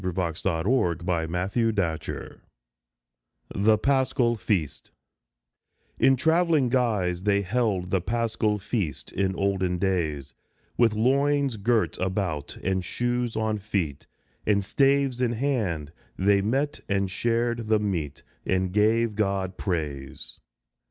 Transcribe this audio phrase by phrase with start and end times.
[0.03, 1.35] Let him come!
[1.35, 2.41] ISO THE PASCHAL FEAST
[3.53, 4.89] THE PASCHAL FEAST
[5.99, 10.33] IN travelling guise they held the Paschal Feast In olden days.
[10.75, 14.07] With loins girt about, and shoes on feet,
[14.47, 20.39] And staves in hand, they met and shared the meat, And gave God praise.